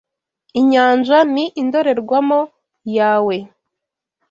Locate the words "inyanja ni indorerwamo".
0.59-2.39